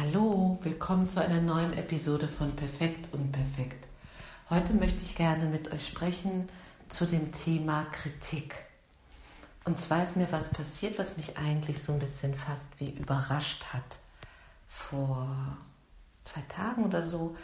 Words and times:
Hallo, 0.00 0.58
willkommen 0.62 1.06
zu 1.06 1.20
einer 1.20 1.42
neuen 1.42 1.74
Episode 1.74 2.26
von 2.26 2.56
Perfekt 2.56 3.12
und 3.12 3.32
Perfekt. 3.32 3.86
Heute 4.48 4.72
möchte 4.72 5.02
ich 5.02 5.14
gerne 5.14 5.44
mit 5.44 5.70
euch 5.72 5.86
sprechen 5.86 6.48
zu 6.88 7.04
dem 7.04 7.32
Thema 7.32 7.84
Kritik. 7.92 8.54
Und 9.66 9.78
zwar 9.78 10.02
ist 10.02 10.16
mir 10.16 10.32
was 10.32 10.48
passiert, 10.48 10.98
was 10.98 11.18
mich 11.18 11.36
eigentlich 11.36 11.82
so 11.82 11.92
ein 11.92 11.98
bisschen 11.98 12.34
fast 12.34 12.80
wie 12.80 12.88
überrascht 12.88 13.62
hat. 13.74 13.98
Vor 14.68 15.28
zwei 16.24 16.40
Tagen 16.48 16.86
oder 16.86 17.06
so 17.06 17.36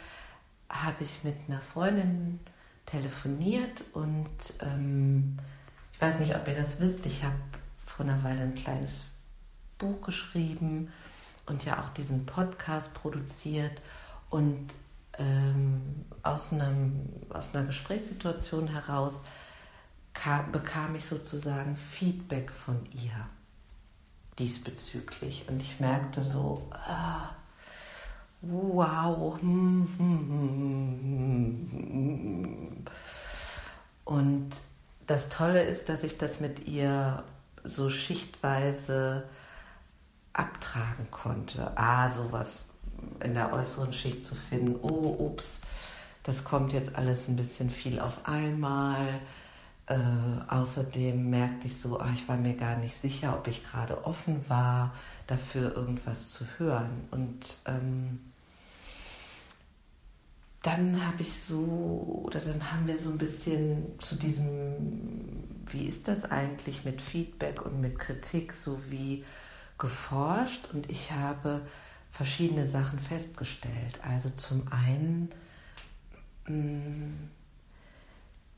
habe 0.67 1.03
ich 1.03 1.23
mit 1.23 1.35
einer 1.47 1.61
Freundin 1.61 2.39
telefoniert 2.87 3.83
und 3.93 4.31
ähm, 4.61 5.37
ich 5.93 6.01
weiß 6.01 6.17
nicht, 6.17 6.35
ob 6.35 6.47
ihr 6.47 6.55
das 6.55 6.79
wisst, 6.79 7.05
ich 7.05 7.23
habe 7.23 7.35
vor 7.85 8.03
einer 8.03 8.23
Weile 8.23 8.41
ein 8.41 8.55
kleines 8.55 9.05
Buch 9.77 10.01
geschrieben 10.01 10.91
und 11.47 11.65
ja 11.65 11.81
auch 11.81 11.89
diesen 11.89 12.25
Podcast 12.25 12.93
produziert 12.93 13.81
und 14.29 14.67
ähm, 15.17 16.05
aus, 16.23 16.51
einem, 16.53 17.09
aus 17.29 17.45
einer 17.53 17.65
Gesprächssituation 17.65 18.67
heraus 18.67 19.15
kam, 20.13 20.51
bekam 20.51 20.95
ich 20.95 21.05
sozusagen 21.07 21.75
Feedback 21.75 22.51
von 22.51 22.85
ihr 22.93 23.27
diesbezüglich 24.37 25.45
und 25.47 25.61
ich 25.61 25.79
merkte 25.79 26.23
so, 26.23 26.67
ah, 26.71 27.29
wow. 28.41 29.39
Und 34.05 34.49
das 35.07 35.29
Tolle 35.29 35.63
ist, 35.63 35.89
dass 35.89 36.03
ich 36.03 36.17
das 36.17 36.39
mit 36.39 36.67
ihr 36.67 37.23
so 37.63 37.89
schichtweise 37.89 39.23
abtragen 40.37 41.09
konnte. 41.11 41.71
Ah, 41.75 42.09
sowas 42.09 42.67
in 43.23 43.33
der 43.33 43.53
äußeren 43.53 43.93
Schicht 43.93 44.23
zu 44.23 44.35
finden. 44.35 44.75
Oh, 44.81 45.15
ups, 45.19 45.59
das 46.23 46.43
kommt 46.43 46.73
jetzt 46.73 46.95
alles 46.95 47.27
ein 47.27 47.35
bisschen 47.35 47.69
viel 47.69 47.99
auf 47.99 48.25
einmal. 48.25 49.19
Äh, 49.87 49.95
außerdem 50.49 51.29
merkte 51.29 51.67
ich 51.67 51.79
so, 51.79 51.99
ah, 51.99 52.09
ich 52.13 52.27
war 52.27 52.35
mir 52.35 52.55
gar 52.55 52.75
nicht 52.77 52.95
sicher, 52.95 53.35
ob 53.37 53.47
ich 53.47 53.63
gerade 53.63 54.05
offen 54.05 54.43
war, 54.49 54.93
dafür 55.27 55.75
irgendwas 55.75 56.29
zu 56.31 56.45
hören. 56.57 57.07
Und 57.11 57.55
ähm, 57.65 58.19
dann 60.61 61.05
habe 61.05 61.21
ich 61.21 61.41
so, 61.41 62.23
oder 62.25 62.41
dann 62.41 62.71
haben 62.71 62.87
wir 62.87 62.97
so 62.97 63.09
ein 63.09 63.17
bisschen 63.17 63.97
zu 63.99 64.15
diesem, 64.15 65.45
wie 65.67 65.85
ist 65.85 66.09
das 66.09 66.25
eigentlich 66.25 66.83
mit 66.83 67.01
Feedback 67.01 67.65
und 67.65 67.79
mit 67.79 67.97
Kritik, 67.97 68.51
so 68.51 68.77
wie 68.91 69.23
geforscht 69.77 70.69
und 70.73 70.89
ich 70.89 71.11
habe 71.11 71.61
verschiedene 72.11 72.67
Sachen 72.67 72.99
festgestellt. 72.99 73.99
Also 74.01 74.29
zum 74.31 74.63
einen 74.71 75.29
mm, 76.47 77.29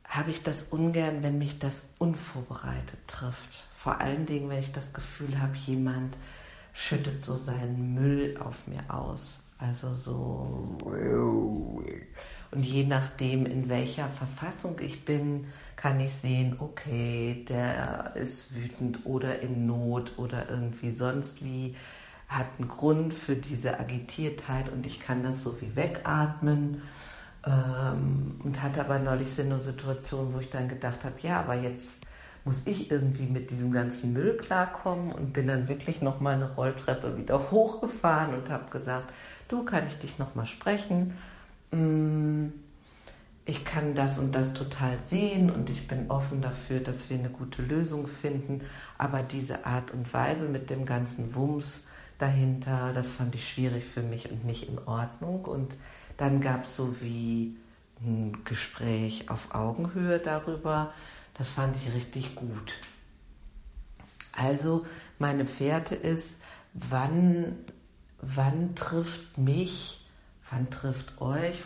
habe 0.05 0.31
ich 0.31 0.43
das 0.43 0.63
ungern, 0.63 1.21
wenn 1.21 1.37
mich 1.37 1.59
das 1.59 1.89
unvorbereitet 1.99 2.99
trifft. 3.07 3.67
Vor 3.75 3.99
allen 3.99 4.25
Dingen, 4.25 4.49
wenn 4.49 4.59
ich 4.59 4.71
das 4.71 4.93
Gefühl 4.93 5.39
habe, 5.39 5.55
jemand 5.55 6.17
schüttet 6.73 7.23
so 7.23 7.35
seinen 7.35 7.93
Müll 7.93 8.37
auf 8.37 8.67
mir 8.67 8.83
aus. 8.87 9.39
Also 9.57 9.93
so. 9.93 10.77
Und 12.51 12.63
je 12.63 12.85
nachdem, 12.85 13.45
in 13.45 13.69
welcher 13.69 14.07
Verfassung 14.07 14.77
ich 14.79 15.05
bin, 15.05 15.47
kann 15.75 15.99
ich 15.99 16.13
sehen, 16.13 16.55
okay, 16.59 17.45
der 17.47 18.13
ist 18.15 18.55
wütend 18.55 19.05
oder 19.05 19.39
in 19.39 19.65
Not 19.65 20.17
oder 20.17 20.49
irgendwie 20.49 20.91
sonst 20.91 21.43
wie, 21.43 21.75
hat 22.27 22.47
einen 22.57 22.67
Grund 22.67 23.13
für 23.13 23.35
diese 23.35 23.79
Agitiertheit 23.79 24.71
und 24.71 24.85
ich 24.85 24.99
kann 24.99 25.23
das 25.23 25.43
so 25.43 25.59
wie 25.61 25.75
wegatmen. 25.75 26.81
Ähm, 27.45 28.39
und 28.43 28.61
hatte 28.61 28.81
aber 28.81 28.99
neulich 28.99 29.33
so 29.33 29.41
eine 29.41 29.61
Situation, 29.61 30.33
wo 30.33 30.39
ich 30.39 30.49
dann 30.49 30.67
gedacht 30.67 31.03
habe, 31.05 31.15
ja, 31.21 31.39
aber 31.39 31.55
jetzt 31.55 32.05
muss 32.43 32.63
ich 32.65 32.91
irgendwie 32.91 33.27
mit 33.27 33.49
diesem 33.49 33.71
ganzen 33.71 34.13
Müll 34.13 34.35
klarkommen 34.35 35.11
und 35.11 35.33
bin 35.33 35.47
dann 35.47 35.67
wirklich 35.67 36.01
nochmal 36.01 36.35
eine 36.35 36.53
Rolltreppe 36.53 37.17
wieder 37.17 37.51
hochgefahren 37.51 38.33
und 38.33 38.49
habe 38.49 38.69
gesagt, 38.69 39.05
du, 39.47 39.63
kann 39.63 39.87
ich 39.87 39.97
dich 39.99 40.19
nochmal 40.19 40.47
sprechen? 40.47 41.17
Mm, 41.71 42.47
ich 43.45 43.65
kann 43.65 43.95
das 43.95 44.19
und 44.19 44.33
das 44.33 44.53
total 44.53 44.97
sehen 45.05 45.49
und 45.49 45.69
ich 45.69 45.87
bin 45.87 46.09
offen 46.09 46.41
dafür, 46.41 46.79
dass 46.79 47.09
wir 47.09 47.17
eine 47.17 47.29
gute 47.29 47.61
Lösung 47.61 48.07
finden. 48.07 48.61
Aber 48.97 49.23
diese 49.23 49.65
Art 49.65 49.91
und 49.91 50.13
Weise 50.13 50.47
mit 50.47 50.69
dem 50.69 50.85
ganzen 50.85 51.33
Wumms 51.35 51.85
dahinter, 52.17 52.93
das 52.93 53.09
fand 53.09 53.35
ich 53.35 53.49
schwierig 53.49 53.85
für 53.85 54.03
mich 54.03 54.31
und 54.31 54.45
nicht 54.45 54.69
in 54.69 54.77
Ordnung. 54.79 55.45
Und 55.45 55.75
dann 56.17 56.41
gab 56.41 56.65
es 56.65 56.75
so 56.75 57.01
wie 57.01 57.55
ein 58.01 58.43
Gespräch 58.45 59.29
auf 59.29 59.53
Augenhöhe 59.55 60.19
darüber. 60.19 60.93
Das 61.33 61.49
fand 61.49 61.75
ich 61.75 61.93
richtig 61.93 62.35
gut. 62.35 62.73
Also 64.33 64.85
meine 65.17 65.45
Fährte 65.45 65.95
ist, 65.95 66.41
wann 66.73 67.55
wann 68.21 68.75
trifft 68.75 69.37
mich, 69.37 69.98
wann 70.51 70.69
trifft 70.69 71.19
euch, 71.21 71.59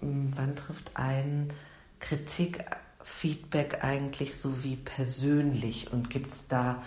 wann 0.00 0.56
trifft 0.56 0.92
ein 0.94 1.52
Kritik, 2.00 2.64
Feedback 3.02 3.84
eigentlich 3.84 4.36
so 4.36 4.64
wie 4.64 4.76
persönlich? 4.76 5.92
Und 5.92 6.10
gibt 6.10 6.32
es 6.32 6.48
da 6.48 6.82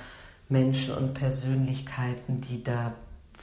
Menschen 0.50 0.95
und 0.95 1.13
Persönlichkeiten, 1.13 2.41
die 2.41 2.63
da 2.63 2.94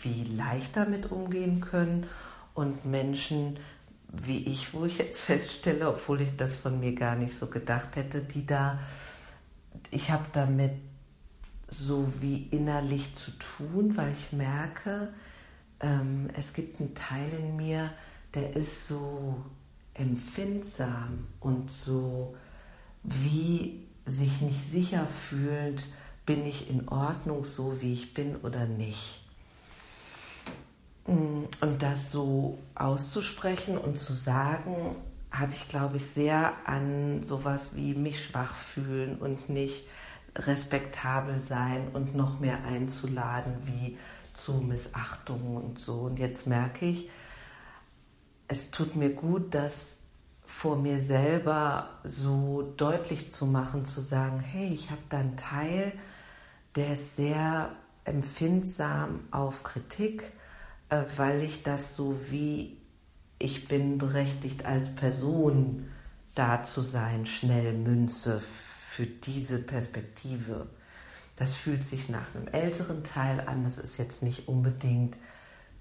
wie 0.03 0.25
leichter 0.25 0.87
mit 0.87 1.11
umgehen 1.11 1.61
können? 1.61 2.07
Und 2.55 2.85
Menschen 2.85 3.59
wie 4.13 4.45
ich, 4.47 4.73
wo 4.73 4.85
ich 4.85 4.99
jetzt 4.99 5.21
feststelle, 5.23 5.89
obwohl 5.89 6.21
ich 6.21 6.37
das 6.37 6.55
von 6.55 6.81
mir 6.81 6.95
gar 6.95 7.17
nicht 7.17 7.37
so 7.37 7.47
gedacht 7.47 7.97
hätte, 7.97 8.23
die 8.23 8.47
da, 8.47 8.79
ich 9.91 10.11
habe 10.11 10.25
damit 10.33 10.73
so 11.69 12.07
wie 12.21 12.47
innerlich 12.51 13.15
zu 13.17 13.33
tun, 13.33 13.97
weil 13.97 14.13
ich 14.13 14.33
merke, 14.33 15.13
ähm, 15.81 16.29
es 16.35 16.53
gibt 16.53 16.81
einen 16.81 16.95
Teil 16.95 17.31
in 17.39 17.57
mir, 17.57 17.93
der 18.35 18.57
ist 18.57 18.89
so 18.89 19.43
empfindsam 19.95 21.27
und 21.41 21.73
so 21.73 22.37
wie 23.03 23.87
sich 24.05 24.41
nicht 24.41 24.63
sicher 24.63 25.07
fühlt, 25.07 25.89
bin 26.25 26.45
ich 26.45 26.71
in 26.71 26.89
Ordnung 26.89 27.45
so, 27.45 27.81
wie 27.81 27.93
ich 27.93 28.15
bin 28.15 28.37
oder 28.37 28.67
nicht. 28.67 29.25
Mm, 31.07 31.45
und 31.61 31.83
das 31.83 32.11
so 32.11 32.59
auszusprechen 32.75 33.79
und 33.79 33.97
zu 33.97 34.13
sagen, 34.13 34.97
habe 35.31 35.53
ich, 35.53 35.69
glaube 35.69 35.99
ich, 35.99 36.07
sehr 36.07 36.53
an 36.65 37.25
sowas 37.25 37.77
wie 37.77 37.95
mich 37.95 38.25
schwach 38.25 38.55
fühlen 38.55 39.17
und 39.17 39.49
nicht 39.49 39.85
respektabel 40.35 41.41
sein 41.41 41.89
und 41.93 42.15
noch 42.15 42.41
mehr 42.41 42.65
einzuladen, 42.65 43.55
wie 43.65 43.97
zu 44.37 44.55
Missachtungen 44.55 45.57
und 45.57 45.81
so. 45.81 46.01
Und 46.01 46.19
jetzt 46.19 46.47
merke 46.47 46.87
ich, 46.87 47.11
es 48.49 48.71
tut 48.71 48.97
mir 48.97 49.11
gut, 49.11 49.55
das 49.55 49.97
vor 50.45 50.77
mir 50.77 51.01
selber 51.01 51.91
so 52.05 52.73
deutlich 52.77 53.33
zu 53.33 53.47
machen, 53.47 53.85
zu 53.85 54.01
sagen, 54.01 54.41
hey, 54.41 54.73
ich 54.73 54.91
habe 54.91 55.03
da 55.09 55.19
einen 55.19 55.37
Teil, 55.37 55.93
der 56.77 56.93
ist 56.93 57.17
sehr 57.17 57.73
empfindsam 58.05 59.25
auf 59.33 59.65
Kritik, 59.65 60.33
äh, 60.89 61.03
weil 61.17 61.43
ich 61.43 61.65
das 61.65 61.97
so 61.97 62.31
wie 62.31 62.77
ich 63.39 63.69
bin 63.69 63.99
berechtigt 63.99 64.65
als 64.65 64.95
Person 64.95 65.89
da 66.35 66.65
zu 66.65 66.81
sein, 66.81 67.27
schnell 67.27 67.75
Münze 67.75 68.41
für 68.41 69.07
diese 69.07 69.59
Perspektive. 69.59 70.69
Das 71.37 71.55
fühlt 71.55 71.83
sich 71.83 72.09
nach 72.09 72.35
einem 72.35 72.49
älteren 72.49 73.05
Teil 73.05 73.41
an. 73.47 73.65
Das 73.65 73.79
ist 73.79 73.99
jetzt 73.99 74.23
nicht 74.23 74.49
unbedingt 74.49 75.17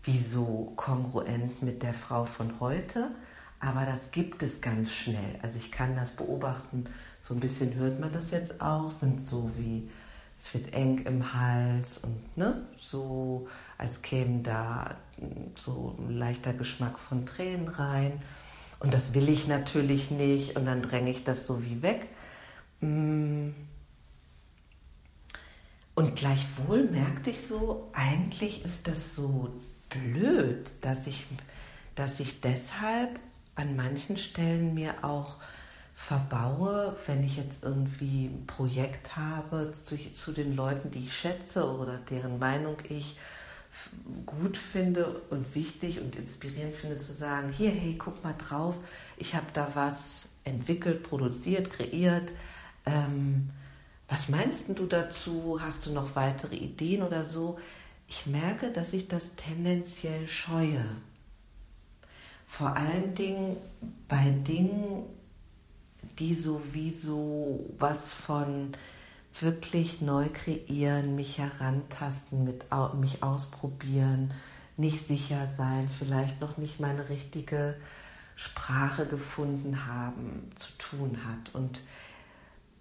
wie 0.04 0.20
so 0.20 0.74
kongruent 0.76 1.64
mit 1.64 1.82
der 1.82 1.94
Frau 1.94 2.26
von 2.26 2.60
heute, 2.60 3.12
aber 3.60 3.86
das 3.86 4.12
gibt 4.12 4.44
es 4.44 4.62
ganz 4.62 4.92
schnell. 4.92 5.40
Also 5.42 5.58
ich 5.58 5.72
kann 5.72 5.96
das 5.96 6.12
beobachten. 6.12 6.86
So 7.22 7.34
ein 7.34 7.40
bisschen 7.40 7.74
hört 7.76 8.00
man 8.00 8.14
das 8.14 8.32
jetzt 8.32 8.62
auch, 8.62 8.92
sind 8.92 9.22
so 9.22 9.50
wie 9.58 9.90
es 10.40 10.54
wird 10.54 10.74
eng 10.74 11.00
im 11.06 11.34
Hals 11.34 11.98
und 12.00 12.38
ne, 12.38 12.68
so 12.78 13.48
als 13.78 14.02
käme 14.02 14.44
da 14.44 14.96
so 15.56 15.96
ein 15.98 16.18
leichter 16.18 16.54
Geschmack 16.54 17.00
von 17.00 17.26
Tränen 17.26 17.70
rein. 17.70 18.22
Und 18.80 18.94
das 18.94 19.14
will 19.14 19.30
ich 19.30 19.48
natürlich 19.48 20.12
nicht 20.12 20.58
und 20.58 20.66
dann 20.66 20.82
dränge 20.82 21.10
ich 21.10 21.24
das 21.24 21.48
so 21.48 21.64
wie 21.64 21.82
weg. 21.82 22.08
Mmh 22.82 23.54
und 25.96 26.16
gleichwohl 26.16 26.84
merkte 26.84 27.30
ich 27.30 27.48
so, 27.48 27.90
eigentlich 27.94 28.64
ist 28.66 28.88
das 28.88 29.16
so 29.16 29.50
blöd, 29.90 30.72
dass 30.82 31.08
ich, 31.08 31.26
dass 31.96 32.20
ich 32.20 32.42
deshalb 32.42 33.20
an 33.56 33.78
manchen 33.78 34.18
Stellen 34.18 34.74
mir 34.74 35.04
auch 35.04 35.38
verbaue, 35.94 36.98
wenn 37.08 37.24
ich 37.24 37.38
jetzt 37.38 37.64
irgendwie 37.64 38.26
ein 38.26 38.46
Projekt 38.46 39.16
habe 39.16 39.74
zu, 39.74 39.98
zu 40.12 40.34
den 40.34 40.54
Leuten, 40.54 40.92
die 40.92 41.06
ich 41.06 41.16
schätze 41.16 41.66
oder 41.66 41.98
deren 41.98 42.38
Meinung 42.38 42.76
ich 42.90 43.18
gut 44.26 44.58
finde 44.58 45.22
und 45.30 45.56
wichtig 45.56 46.02
und 46.02 46.16
inspirierend 46.18 46.76
finde 46.76 46.98
zu 46.98 47.14
sagen, 47.14 47.52
hier, 47.52 47.72
hey, 47.72 47.96
guck 47.98 48.22
mal 48.24 48.36
drauf, 48.38 48.76
ich 49.18 49.36
habe 49.36 49.48
da 49.54 49.70
was 49.74 50.30
entwickelt, 50.44 51.04
produziert, 51.04 51.72
kreiert. 51.72 52.30
Ähm, 52.86 53.50
was 54.08 54.30
meinst 54.30 54.70
du 54.70 54.86
dazu? 54.86 55.60
Hast 55.60 55.86
du 55.86 55.92
noch 55.92 56.16
weitere 56.16 56.56
Ideen 56.56 57.02
oder 57.02 57.24
so? 57.24 57.58
Ich 58.08 58.28
merke, 58.28 58.72
dass 58.72 58.94
ich 58.94 59.08
das 59.08 59.36
tendenziell 59.36 60.28
scheue. 60.28 60.86
Vor 62.46 62.76
allen 62.76 63.16
Dingen 63.16 63.58
bei 64.08 64.30
Dingen, 64.44 65.04
die 66.20 66.36
sowieso 66.36 67.66
was 67.80 68.14
von 68.14 68.78
wirklich 69.40 70.02
neu 70.02 70.30
kreieren, 70.32 71.16
mich 71.16 71.40
herantasten, 71.40 72.46
mit, 72.46 72.66
mich 73.00 73.24
ausprobieren, 73.24 74.34
nicht 74.78 75.08
sicher 75.08 75.48
sein, 75.58 75.90
vielleicht 75.90 76.40
noch 76.42 76.58
nicht 76.58 76.80
meine 76.80 77.10
richtige 77.10 77.76
Sprache 78.36 79.06
gefunden 79.06 79.86
haben, 79.88 80.52
zu 80.56 80.72
tun 80.78 81.20
hat. 81.26 81.54
Und 81.56 81.82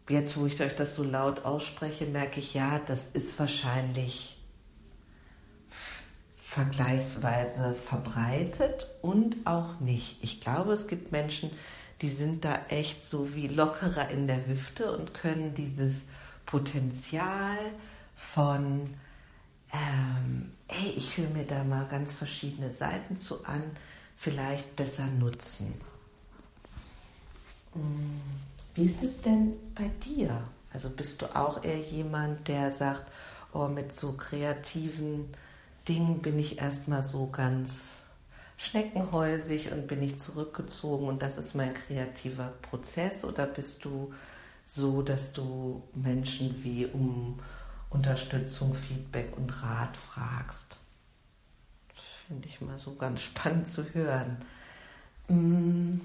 jetzt, 0.08 0.36
wo 0.36 0.46
ich 0.46 0.60
euch 0.60 0.76
das 0.76 0.94
so 0.94 1.02
laut 1.02 1.44
ausspreche, 1.44 2.06
merke 2.06 2.40
ich, 2.40 2.54
ja, 2.54 2.80
das 2.86 3.08
ist 3.08 3.38
wahrscheinlich 3.38 4.38
vergleichsweise 6.54 7.74
verbreitet 7.74 8.86
und 9.02 9.36
auch 9.44 9.80
nicht. 9.80 10.22
Ich 10.22 10.40
glaube, 10.40 10.72
es 10.72 10.86
gibt 10.86 11.10
Menschen, 11.10 11.50
die 12.00 12.10
sind 12.10 12.44
da 12.44 12.60
echt 12.68 13.04
so 13.04 13.34
wie 13.34 13.48
lockerer 13.48 14.10
in 14.10 14.26
der 14.26 14.46
Hüfte 14.46 14.96
und 14.96 15.14
können 15.14 15.54
dieses 15.54 16.02
Potenzial 16.46 17.58
von, 18.14 18.94
ähm, 19.72 20.52
hey, 20.68 20.92
ich 20.96 21.16
höre 21.16 21.30
mir 21.30 21.44
da 21.44 21.64
mal 21.64 21.86
ganz 21.88 22.12
verschiedene 22.12 22.70
Seiten 22.70 23.18
zu 23.18 23.44
an, 23.46 23.62
vielleicht 24.16 24.76
besser 24.76 25.06
nutzen. 25.06 25.74
Hm, 27.72 28.20
wie 28.74 28.86
ist 28.86 29.02
es 29.02 29.20
denn 29.20 29.54
bei 29.74 29.88
dir? 30.02 30.42
Also 30.72 30.90
bist 30.90 31.22
du 31.22 31.36
auch 31.36 31.62
eher 31.62 31.78
jemand, 31.78 32.48
der 32.48 32.72
sagt, 32.72 33.04
oh, 33.52 33.68
mit 33.68 33.94
so 33.94 34.12
kreativen 34.12 35.28
Dingen 35.88 36.20
bin 36.20 36.38
ich 36.38 36.58
erstmal 36.58 37.02
so 37.02 37.28
ganz 37.28 38.02
schneckenhäusig 38.56 39.72
und 39.72 39.86
bin 39.86 40.02
ich 40.02 40.18
zurückgezogen 40.18 41.06
und 41.06 41.22
das 41.22 41.36
ist 41.36 41.54
mein 41.54 41.74
kreativer 41.74 42.52
Prozess 42.62 43.24
oder 43.24 43.46
bist 43.46 43.84
du 43.84 44.12
so, 44.66 45.02
dass 45.02 45.32
du 45.32 45.82
Menschen 45.94 46.62
wie 46.64 46.86
um 46.86 47.38
Unterstützung, 47.90 48.74
Feedback 48.74 49.36
und 49.36 49.62
Rat 49.62 49.96
fragst. 49.96 50.80
Finde 52.26 52.48
ich 52.48 52.60
mal 52.60 52.78
so 52.78 52.94
ganz 52.94 53.22
spannend 53.22 53.68
zu 53.68 53.84
hören. 53.92 54.38
Mm. 55.28 56.00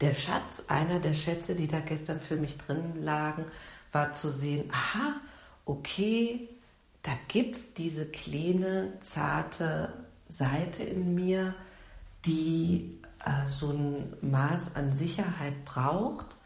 Der 0.00 0.14
Schatz, 0.14 0.64
einer 0.68 1.00
der 1.00 1.14
Schätze, 1.14 1.56
die 1.56 1.66
da 1.66 1.80
gestern 1.80 2.20
für 2.20 2.36
mich 2.36 2.56
drin 2.56 3.02
lagen, 3.02 3.46
war 3.90 4.12
zu 4.12 4.30
sehen, 4.30 4.70
aha, 4.70 5.14
okay, 5.64 6.48
da 7.02 7.12
gibt 7.26 7.56
es 7.56 7.74
diese 7.74 8.06
kleine, 8.06 8.92
zarte 9.00 9.92
Seite 10.28 10.84
in 10.84 11.14
mir, 11.14 11.54
die 12.24 12.98
äh, 13.24 13.46
so 13.46 13.70
ein 13.70 14.12
Maß 14.20 14.76
an 14.76 14.92
Sicherheit 14.92 15.64
braucht, 15.64 16.36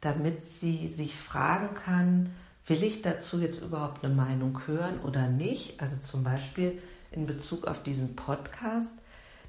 damit 0.00 0.44
sie 0.44 0.88
sich 0.88 1.14
fragen 1.16 1.74
kann, 1.74 2.34
will 2.66 2.82
ich 2.82 3.02
dazu 3.02 3.40
jetzt 3.40 3.62
überhaupt 3.62 4.04
eine 4.04 4.14
Meinung 4.14 4.66
hören 4.66 5.00
oder 5.00 5.26
nicht? 5.28 5.80
Also 5.80 5.96
zum 5.96 6.22
Beispiel 6.22 6.80
in 7.12 7.26
Bezug 7.26 7.66
auf 7.66 7.82
diesen 7.82 8.14
Podcast, 8.16 8.94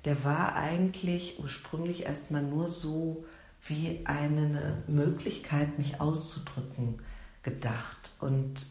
der 0.05 0.23
war 0.23 0.55
eigentlich 0.55 1.39
ursprünglich 1.39 2.05
erstmal 2.05 2.41
nur 2.41 2.71
so 2.71 3.25
wie 3.63 4.01
eine 4.05 4.83
Möglichkeit, 4.87 5.77
mich 5.77 6.01
auszudrücken, 6.01 7.01
gedacht. 7.43 8.11
Und 8.19 8.65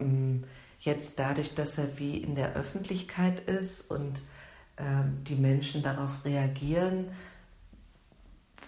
ähm, 0.00 0.44
jetzt 0.80 1.18
dadurch, 1.18 1.54
dass 1.54 1.78
er 1.78 1.98
wie 1.98 2.18
in 2.18 2.34
der 2.34 2.54
Öffentlichkeit 2.54 3.40
ist 3.40 3.90
und 3.90 4.20
ähm, 4.76 5.24
die 5.24 5.34
Menschen 5.34 5.82
darauf 5.82 6.24
reagieren, 6.24 7.06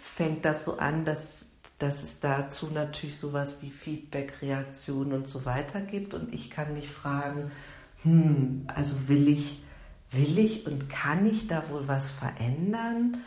fängt 0.01 0.45
das 0.45 0.65
so 0.65 0.79
an, 0.79 1.05
dass, 1.05 1.47
dass 1.79 2.03
es 2.03 2.21
dazu 2.21 2.69
natürlich 2.73 3.17
sowas 3.17 3.57
wie 3.61 3.71
Feedback, 3.71 4.43
Reaktionen 4.43 5.13
und 5.13 5.29
so 5.29 5.45
weiter 5.45 5.81
gibt. 5.81 6.15
Und 6.15 6.35
ich 6.35 6.51
kann 6.51 6.75
mich 6.75 6.89
fragen, 6.89 7.51
hm, 8.03 8.67
also 8.75 9.09
will 9.09 9.29
ich, 9.29 9.63
will 10.11 10.39
ich 10.39 10.67
und 10.67 10.91
kann 10.91 11.25
ich 11.27 11.47
da 11.47 11.69
wohl 11.71 11.87
was 11.87 12.11
verändern? 12.11 13.19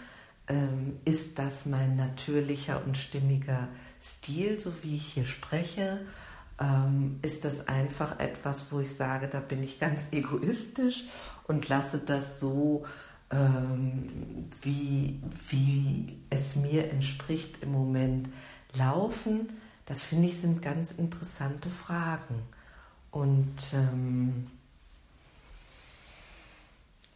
Ähm, 0.48 1.00
ist 1.06 1.40
das 1.40 1.66
mein 1.66 1.95
natürlicher 1.95 2.84
und 2.86 2.98
stimmiger 2.98 3.69
Stil, 4.01 4.60
so 4.60 4.72
wie 4.84 4.98
ich 4.98 5.13
hier 5.13 5.25
spreche? 5.25 6.01
Ähm, 6.60 7.19
ist 7.22 7.45
das 7.45 7.68
einfach 7.68 8.19
etwas, 8.19 8.72
wo 8.72 8.80
ich 8.80 8.94
sage, 8.95 9.28
da 9.28 9.40
bin 9.40 9.63
ich 9.63 9.80
ganz 9.80 10.12
egoistisch 10.12 11.06
und 11.48 11.69
lasse 11.69 12.00
das 12.00 12.40
so 12.40 12.86
ähm, 13.31 14.50
wie, 14.62 15.19
wie 15.50 16.19
es 16.30 16.56
mir 16.56 16.92
entspricht 16.92 17.63
im 17.63 17.72
Moment 17.72 18.30
laufen, 18.74 19.50
das 19.86 20.04
finde 20.04 20.28
ich 20.28 20.40
sind 20.40 20.62
ganz 20.62 20.92
interessante 20.92 21.69
Fragen. 21.69 22.44
Und 23.12 23.56
ähm, 23.74 24.48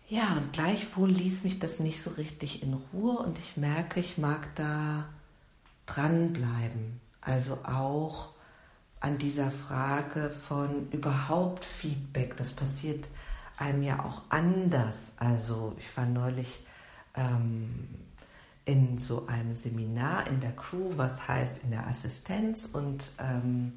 ja, 0.08 0.38
und 0.38 0.54
gleichwohl 0.54 1.12
ließ 1.12 1.44
mich 1.44 1.60
das 1.60 1.80
nicht 1.80 2.02
so 2.02 2.12
richtig 2.12 2.64
in 2.64 2.74
Ruhe 2.74 3.18
und 3.20 3.40
ich 3.40 3.58
merke, 3.58 4.00
ich 4.00 4.18
mag 4.18 4.56
da 4.56 5.10
dranbleiben. 5.86 7.02
Also 7.22 7.60
auch 7.64 8.30
an 9.00 9.18
dieser 9.18 9.52
Frage 9.52 10.30
von 10.30 10.90
überhaupt 10.92 11.66
Feedback. 11.66 12.38
Das 12.38 12.54
passiert 12.54 13.08
einem 13.58 13.84
ja 13.84 14.04
auch 14.04 14.22
anders. 14.30 15.12
Also 15.18 15.76
ich 15.78 15.96
war 15.98 16.06
neulich 16.06 16.66
ähm, 17.16 17.88
in 18.66 19.00
so 19.00 19.28
einem 19.28 19.56
Seminar 19.56 20.28
in 20.28 20.40
der 20.40 20.56
Crew, 20.56 20.92
was 20.96 21.28
heißt 21.28 21.64
in 21.64 21.72
der 21.72 21.88
Assistenz 21.88 22.66
und 22.66 23.04
ähm, 23.20 23.74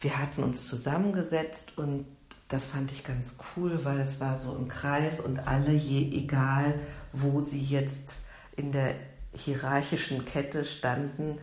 wir 0.00 0.18
hatten 0.18 0.42
uns 0.42 0.68
zusammengesetzt 0.68 1.78
und 1.78 2.06
das 2.48 2.64
fand 2.64 2.90
ich 2.92 3.04
ganz 3.04 3.36
cool, 3.56 3.84
weil 3.84 4.00
es 4.00 4.20
war 4.20 4.38
so 4.38 4.54
im 4.54 4.68
Kreis 4.68 5.20
und 5.20 5.46
alle, 5.46 5.72
je 5.72 6.16
egal, 6.16 6.78
wo 7.12 7.40
sie 7.40 7.62
jetzt 7.62 8.20
in 8.56 8.72
der 8.72 8.94
hierarchischen 9.32 10.24
Kette 10.24 10.64
standen, 10.64 11.38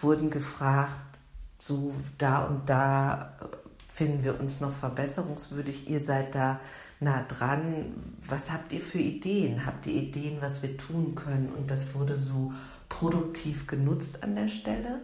wurden 0.00 0.30
gefragt, 0.30 0.98
so 1.58 1.94
da 2.18 2.44
und 2.44 2.68
da 2.68 3.36
finden 3.92 4.24
wir 4.24 4.40
uns 4.40 4.60
noch 4.60 4.72
verbesserungswürdig. 4.72 5.88
Ihr 5.88 6.00
seid 6.00 6.34
da 6.34 6.58
nah 6.98 7.22
dran. 7.22 7.94
Was 8.26 8.50
habt 8.50 8.72
ihr 8.72 8.80
für 8.80 8.98
Ideen? 8.98 9.64
Habt 9.64 9.86
ihr 9.86 10.02
Ideen, 10.02 10.38
was 10.40 10.62
wir 10.62 10.76
tun 10.76 11.14
können? 11.14 11.50
Und 11.56 11.70
das 11.70 11.94
wurde 11.94 12.16
so 12.16 12.52
produktiv 12.88 13.66
genutzt 13.66 14.22
an 14.22 14.34
der 14.34 14.48
Stelle. 14.48 15.02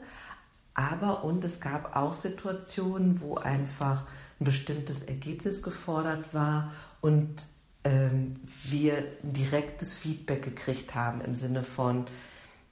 Aber 0.81 1.25
und 1.25 1.45
es 1.45 1.61
gab 1.61 1.95
auch 1.95 2.15
Situationen, 2.15 3.21
wo 3.21 3.35
einfach 3.35 4.05
ein 4.41 4.47
bestimmtes 4.47 5.03
Ergebnis 5.03 5.63
gefordert 5.63 6.33
war 6.33 6.73
und 7.03 7.47
ähm, 7.85 8.37
wir 8.65 8.97
ein 9.23 9.35
direktes 9.35 9.99
Feedback 9.99 10.43
gekriegt 10.43 10.95
haben 10.95 11.21
im 11.21 11.35
Sinne 11.35 11.65
von, 11.65 12.07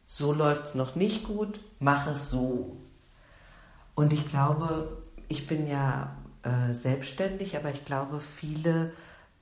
so 0.06 0.32
läuft 0.32 0.68
es 0.68 0.74
noch 0.74 0.94
nicht 0.94 1.24
gut, 1.24 1.60
mach 1.80 2.06
es 2.06 2.30
so. 2.30 2.78
Und 3.94 4.14
ich 4.14 4.26
glaube, 4.26 5.02
ich 5.28 5.46
bin 5.46 5.68
ja 5.68 6.16
äh, 6.44 6.72
selbstständig, 6.72 7.58
aber 7.58 7.70
ich 7.70 7.84
glaube, 7.84 8.22
viele 8.22 8.90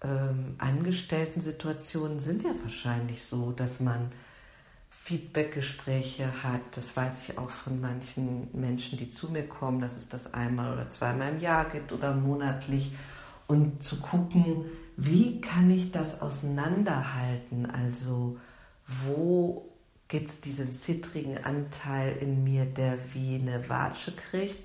ähm, 0.03 0.57
Angestellten-Situationen 0.59 2.19
sind 2.19 2.43
ja 2.43 2.51
wahrscheinlich 2.65 3.25
so, 3.25 3.53
dass 3.53 3.79
man 3.79 4.11
Feedbackgespräche 5.07 6.43
hat. 6.43 6.61
Das 6.73 6.97
weiß 6.97 7.29
ich 7.29 7.39
auch 7.39 7.51
von 7.51 7.81
manchen 7.81 8.49
Menschen, 8.53 8.99
die 8.99 9.11
zu 9.11 9.31
mir 9.31 9.47
kommen, 9.47 9.81
dass 9.81 9.97
es 9.97 10.09
das 10.09 10.35
einmal 10.35 10.73
oder 10.73 10.91
zweimal 10.91 11.31
im 11.31 11.41
Jahr 11.41 11.65
gibt 11.67 11.93
oder 11.93 12.15
monatlich. 12.15 12.93
Und 13.47 13.83
zu 13.83 14.01
gucken, 14.01 14.65
wie 14.97 15.41
kann 15.41 15.71
ich 15.71 15.93
das 15.93 16.21
auseinanderhalten? 16.21 17.67
Also 17.67 18.39
wo 18.87 19.69
gibt 20.09 20.31
es 20.31 20.41
diesen 20.41 20.73
zittrigen 20.73 21.45
Anteil 21.45 22.17
in 22.17 22.43
mir, 22.45 22.65
der 22.65 22.99
wie 23.15 23.37
eine 23.37 23.69
Watsche 23.69 24.13
kriegt? 24.13 24.59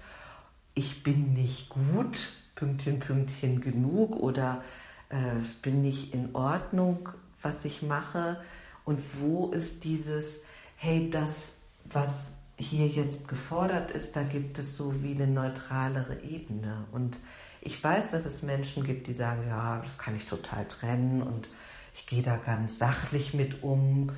ich 0.74 1.04
bin 1.04 1.34
nicht 1.34 1.70
gut, 1.70 2.34
Pünktchen, 2.56 3.00
Pünktchen 3.00 3.62
genug 3.62 4.16
oder 4.16 4.64
äh, 5.10 5.36
bin 5.62 5.82
nicht 5.82 6.14
in 6.14 6.36
Ordnung, 6.36 7.10
was 7.42 7.66
ich 7.66 7.82
mache 7.82 8.38
und 8.86 9.00
wo 9.20 9.50
ist 9.50 9.84
dieses, 9.84 10.42
hey, 10.76 11.10
das, 11.10 11.54
was 11.86 12.34
hier 12.58 12.88
jetzt 12.88 13.28
gefordert 13.28 13.92
ist, 13.92 14.16
da 14.16 14.24
gibt 14.24 14.60
es 14.60 14.76
so 14.76 15.04
wie 15.04 15.14
eine 15.14 15.28
neutralere 15.28 16.22
Ebene 16.22 16.86
und 16.92 17.20
Ich 17.64 17.84
weiß, 17.84 18.10
dass 18.10 18.26
es 18.26 18.42
Menschen 18.42 18.84
gibt, 18.84 19.06
die 19.06 19.14
sagen, 19.14 19.44
ja, 19.48 19.80
das 19.84 20.00
kann 20.00 20.16
ich 20.16 20.26
total 20.26 20.68
trennen 20.68 21.22
und 21.22 21.48
ich 21.94 22.08
gehe 22.08 22.24
da 22.24 22.38
ganz 22.38 22.80
sachlich 22.80 23.36
mit 23.36 23.62
um. 23.62 24.12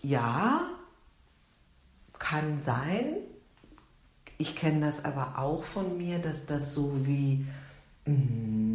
Ja, 0.00 0.68
kann 2.18 2.60
sein. 2.60 3.16
Ich 4.38 4.54
kenne 4.54 4.86
das 4.86 5.04
aber 5.04 5.38
auch 5.38 5.64
von 5.64 5.96
mir, 5.96 6.18
dass 6.20 6.46
das 6.46 6.72
so 6.72 7.06
wie 7.06 7.46
mm, 8.04 8.65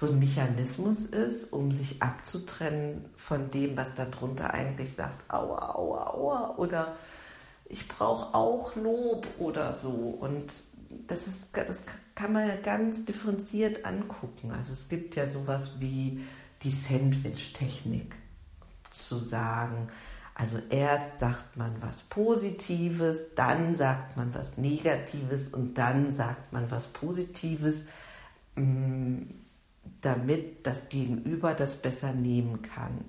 so 0.00 0.06
ein 0.06 0.18
Mechanismus 0.18 1.04
ist, 1.04 1.52
um 1.52 1.72
sich 1.72 2.00
abzutrennen 2.00 3.04
von 3.16 3.50
dem, 3.50 3.76
was 3.76 3.94
darunter 3.94 4.54
eigentlich 4.54 4.94
sagt, 4.94 5.30
aua, 5.30 5.74
aua, 5.74 6.14
aua, 6.14 6.54
oder 6.56 6.96
ich 7.66 7.86
brauche 7.86 8.34
auch 8.34 8.74
Lob 8.76 9.26
oder 9.38 9.76
so. 9.76 9.90
Und 9.90 10.54
das, 11.06 11.26
ist, 11.26 11.54
das 11.54 11.82
kann 12.14 12.32
man 12.32 12.48
ja 12.48 12.56
ganz 12.56 13.04
differenziert 13.04 13.84
angucken. 13.84 14.52
Also 14.52 14.72
es 14.72 14.88
gibt 14.88 15.16
ja 15.16 15.28
sowas 15.28 15.80
wie 15.80 16.24
die 16.62 16.70
Sandwich-Technik 16.70 18.14
zu 18.90 19.18
sagen. 19.18 19.88
Also 20.34 20.60
erst 20.70 21.20
sagt 21.20 21.58
man 21.58 21.74
was 21.82 22.00
Positives, 22.08 23.34
dann 23.34 23.76
sagt 23.76 24.16
man 24.16 24.32
was 24.32 24.56
Negatives 24.56 25.48
und 25.48 25.74
dann 25.76 26.10
sagt 26.10 26.54
man 26.54 26.70
was 26.70 26.86
Positives, 26.86 27.84
mm, 28.56 29.24
damit 30.00 30.66
das 30.66 30.88
Gegenüber 30.88 31.54
das 31.54 31.76
besser 31.76 32.12
nehmen 32.12 32.62
kann. 32.62 33.04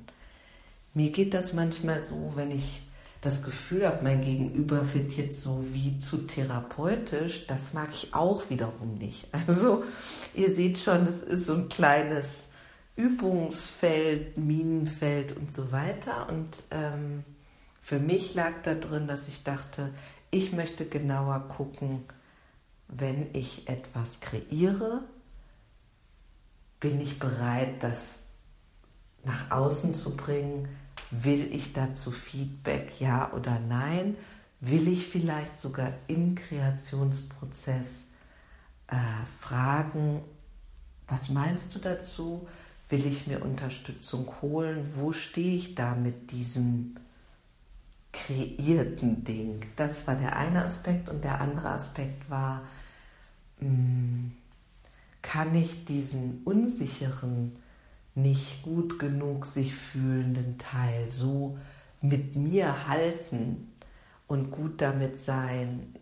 Mir 0.94 1.12
geht 1.12 1.34
das 1.34 1.54
manchmal 1.54 2.04
so, 2.04 2.34
wenn 2.36 2.52
ich 2.52 2.84
das 3.22 3.44
Gefühl 3.44 3.88
habe, 3.88 4.04
mein 4.04 4.22
Gegenüber 4.22 4.94
wird 4.94 5.12
jetzt 5.12 5.42
so 5.42 5.64
wie 5.72 6.00
zu 6.00 6.26
therapeutisch, 6.26 7.46
das 7.46 7.74
mag 7.74 7.90
ich 7.94 8.14
auch 8.14 8.50
wiederum 8.50 8.96
nicht. 8.96 9.28
Also 9.48 9.84
ihr 10.34 10.54
seht 10.54 10.80
schon, 10.80 11.08
es 11.08 11.22
ist 11.22 11.46
so 11.46 11.54
ein 11.54 11.70
kleines 11.70 12.48
Übungsfeld, 12.96 14.38
Minenfeld 14.38 15.38
und 15.38 15.54
so 15.54 15.72
weiter. 15.72 16.30
Und 16.30 16.64
ähm, 16.72 17.24
für 17.82 18.00
mich 18.00 18.34
lag 18.34 18.54
da 18.64 18.74
drin, 18.74 19.08
dass 19.08 19.28
ich 19.28 19.44
dachte, 19.44 19.92
ich 20.32 20.52
möchte 20.52 20.86
genauer 20.86 21.48
gucken, 21.48 22.04
wenn 22.88 23.28
ich 23.34 23.70
etwas 23.70 24.20
kreiere, 24.20 25.04
bin 26.82 27.00
ich 27.00 27.20
bereit, 27.20 27.82
das 27.82 28.20
nach 29.24 29.52
außen 29.52 29.94
zu 29.94 30.18
bringen? 30.18 30.68
Will 31.12 31.54
ich 31.54 31.72
dazu 31.72 32.12
Feedback, 32.12 33.00
ja 33.00 33.32
oder 33.32 33.60
nein? 33.60 34.18
Will 34.60 34.88
ich 34.90 35.08
vielleicht 35.08 35.60
sogar 35.60 35.94
im 36.08 36.36
Kreationsprozess 36.36 38.02
äh, 38.88 38.96
fragen, 39.40 40.22
was 41.08 41.30
meinst 41.30 41.74
du 41.74 41.80
dazu? 41.80 42.48
Will 42.90 43.06
ich 43.06 43.28
mir 43.28 43.44
Unterstützung 43.44 44.32
holen? 44.42 44.86
Wo 44.96 45.14
stehe 45.14 45.56
ich 45.56 45.76
da 45.76 45.96
mit 45.96 46.32
diesem 46.32 46.96
kreierten 48.12 49.24
Ding? 49.24 49.62
Das 49.76 50.08
war 50.08 50.16
der 50.16 50.36
eine 50.36 50.66
Aspekt 50.66 51.10
und 51.10 51.24
der 51.24 51.42
andere 51.42 51.70
Aspekt 51.70 52.30
war, 52.30 52.64
mh, 53.60 53.68
hm, 53.68 54.32
kann 55.22 55.56
ich 55.56 55.86
diesen 55.86 56.42
unsicheren, 56.44 57.54
nicht 58.16 58.64
gut 58.64 59.00
genug 59.00 59.46
sich 59.46 59.74
fühlenden 59.74 60.58
Teil 60.58 61.10
so 61.10 61.58
mit 62.02 62.36
mir 62.36 62.88
halten 62.88 63.72
und 64.28 64.52
gut 64.52 64.82
damit 64.82 65.20
sein, 65.20 65.94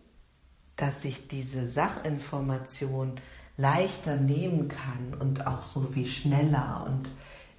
dass 0.76 1.04
ich 1.04 1.28
diese 1.28 1.68
Sachinformation 1.68 3.20
leichter 3.56 4.16
nehmen 4.16 4.68
kann 4.68 5.14
und 5.20 5.46
auch 5.46 5.62
so 5.62 5.94
wie 5.94 6.06
schneller. 6.06 6.86
Und 6.88 7.10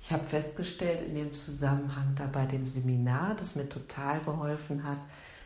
ich 0.02 0.12
habe 0.12 0.24
festgestellt 0.24 1.08
in 1.08 1.16
dem 1.16 1.32
Zusammenhang 1.32 2.16
da 2.16 2.26
bei 2.26 2.46
dem 2.46 2.66
Seminar, 2.66 3.36
das 3.36 3.56
mir 3.56 3.70
total 3.70 4.20
geholfen 4.22 4.84
hat, 4.84 4.98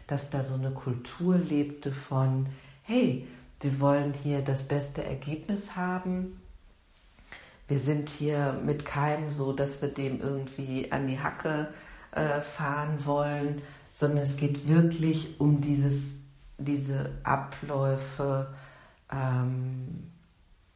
dass 0.07 0.29
da 0.29 0.43
so 0.43 0.53
eine 0.53 0.71
Kultur 0.71 1.37
lebte 1.37 1.91
von, 1.91 2.47
hey, 2.83 3.27
wir 3.59 3.79
wollen 3.79 4.13
hier 4.13 4.41
das 4.41 4.63
beste 4.63 5.03
Ergebnis 5.03 5.75
haben. 5.75 6.41
Wir 7.67 7.79
sind 7.79 8.09
hier 8.09 8.53
mit 8.63 8.85
keinem 8.85 9.33
so, 9.33 9.53
dass 9.53 9.81
wir 9.81 9.89
dem 9.89 10.21
irgendwie 10.21 10.91
an 10.91 11.07
die 11.07 11.19
Hacke 11.19 11.73
äh, 12.11 12.41
fahren 12.41 13.05
wollen, 13.05 13.61
sondern 13.93 14.19
es 14.19 14.37
geht 14.37 14.67
wirklich 14.67 15.39
um 15.39 15.61
dieses, 15.61 16.15
diese 16.57 17.11
Abläufe 17.23 18.53
ähm, 19.11 20.11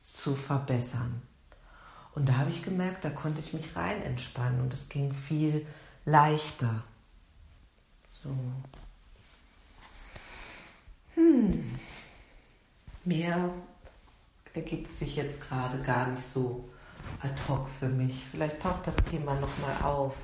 zu 0.01 0.35
verbessern. 0.35 1.21
Und 2.15 2.27
da 2.27 2.37
habe 2.37 2.49
ich 2.49 2.63
gemerkt, 2.63 3.05
da 3.05 3.09
konnte 3.11 3.39
ich 3.39 3.53
mich 3.53 3.75
rein 3.75 4.01
entspannen 4.01 4.61
und 4.61 4.73
es 4.73 4.89
ging 4.89 5.13
viel 5.13 5.65
leichter. 6.05 6.83
So. 8.23 8.29
Hm 11.13 11.79
mehr 13.05 13.49
ergibt 14.53 14.91
sich 14.93 15.15
jetzt 15.15 15.41
gerade 15.41 15.77
gar 15.79 16.07
nicht 16.07 16.27
so 16.27 16.69
ad 17.21 17.35
hoc 17.47 17.67
für 17.67 17.89
mich. 17.89 18.23
Vielleicht 18.31 18.61
taucht 18.61 18.87
das 18.87 18.95
Thema 19.09 19.35
nochmal 19.35 19.75
auf. 19.83 20.15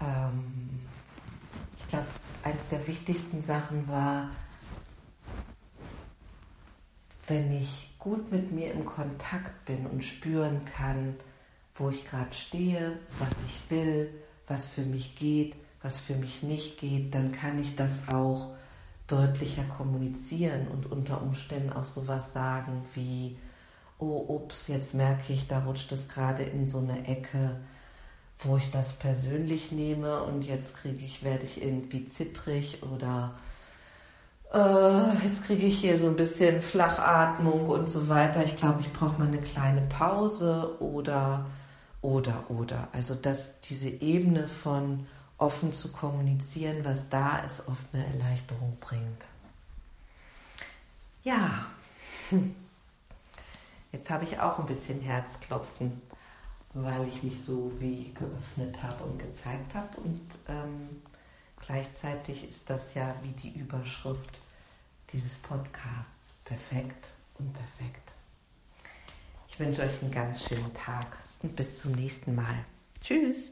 Ähm, 0.00 0.80
ich 1.78 1.86
glaube, 1.86 2.06
eines 2.42 2.66
der 2.68 2.86
wichtigsten 2.86 3.42
Sachen 3.42 3.86
war, 3.88 4.30
wenn 7.26 7.50
ich 7.50 7.90
gut 7.98 8.32
mit 8.32 8.50
mir 8.52 8.72
im 8.72 8.84
Kontakt 8.84 9.64
bin 9.64 9.86
und 9.86 10.02
spüren 10.02 10.64
kann, 10.64 11.16
wo 11.74 11.90
ich 11.90 12.04
gerade 12.04 12.32
stehe, 12.32 12.98
was 13.18 13.30
ich 13.46 13.70
will, 13.70 14.12
was 14.46 14.66
für 14.66 14.82
mich 14.82 15.16
geht, 15.16 15.56
was 15.82 16.00
für 16.00 16.14
mich 16.14 16.42
nicht 16.42 16.78
geht, 16.78 17.14
dann 17.14 17.32
kann 17.32 17.58
ich 17.58 17.76
das 17.76 18.08
auch 18.08 18.54
deutlicher 19.12 19.64
kommunizieren 19.64 20.66
und 20.68 20.90
unter 20.90 21.22
Umständen 21.22 21.72
auch 21.72 21.84
sowas 21.84 22.32
sagen 22.32 22.84
wie, 22.94 23.36
oh 23.98 24.24
ups, 24.28 24.68
jetzt 24.68 24.94
merke 24.94 25.32
ich, 25.32 25.46
da 25.46 25.60
rutscht 25.60 25.92
es 25.92 26.08
gerade 26.08 26.42
in 26.42 26.66
so 26.66 26.78
eine 26.78 27.06
Ecke, 27.06 27.60
wo 28.40 28.56
ich 28.56 28.70
das 28.70 28.94
persönlich 28.94 29.70
nehme 29.70 30.22
und 30.22 30.42
jetzt 30.42 30.74
kriege 30.74 31.04
ich, 31.04 31.22
werde 31.22 31.44
ich 31.44 31.62
irgendwie 31.62 32.06
zittrig 32.06 32.82
oder 32.82 33.34
äh, 34.52 35.24
jetzt 35.24 35.44
kriege 35.44 35.66
ich 35.66 35.78
hier 35.78 35.98
so 35.98 36.06
ein 36.06 36.16
bisschen 36.16 36.60
Flachatmung 36.60 37.66
und 37.66 37.88
so 37.88 38.08
weiter. 38.08 38.44
Ich 38.44 38.56
glaube, 38.56 38.80
ich 38.80 38.92
brauche 38.92 39.18
mal 39.18 39.28
eine 39.28 39.40
kleine 39.40 39.82
Pause 39.82 40.76
oder 40.80 41.46
oder 42.00 42.44
oder. 42.48 42.88
Also 42.92 43.14
dass 43.14 43.60
diese 43.60 43.88
Ebene 43.88 44.48
von 44.48 45.06
offen 45.42 45.72
zu 45.72 45.90
kommunizieren, 45.90 46.84
was 46.84 47.08
da 47.08 47.38
ist, 47.38 47.66
oft 47.66 47.92
eine 47.92 48.06
Erleichterung 48.06 48.76
bringt. 48.80 49.24
Ja, 51.24 51.66
jetzt 53.92 54.08
habe 54.08 54.24
ich 54.24 54.38
auch 54.38 54.60
ein 54.60 54.66
bisschen 54.66 55.00
Herzklopfen, 55.00 56.00
weil 56.74 57.08
ich 57.08 57.22
mich 57.24 57.42
so 57.42 57.72
wie 57.80 58.14
geöffnet 58.14 58.80
habe 58.82 59.02
und 59.04 59.18
gezeigt 59.18 59.74
habe. 59.74 60.00
Und 60.00 60.22
ähm, 60.48 61.02
gleichzeitig 61.60 62.48
ist 62.48 62.70
das 62.70 62.94
ja 62.94 63.12
wie 63.22 63.32
die 63.32 63.58
Überschrift 63.58 64.38
dieses 65.12 65.38
Podcasts 65.38 66.34
perfekt 66.44 67.08
und 67.38 67.52
perfekt. 67.52 68.12
Ich 69.48 69.58
wünsche 69.58 69.82
euch 69.82 70.02
einen 70.02 70.12
ganz 70.12 70.44
schönen 70.44 70.72
Tag 70.72 71.18
und 71.42 71.54
bis 71.56 71.80
zum 71.80 71.92
nächsten 71.92 72.34
Mal. 72.34 72.64
Tschüss. 73.00 73.50